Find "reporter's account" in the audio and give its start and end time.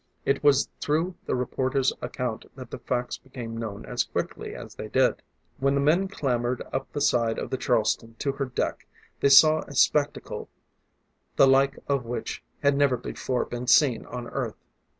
1.35-2.45